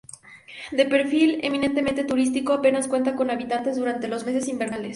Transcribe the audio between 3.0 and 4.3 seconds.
con habitantes durante los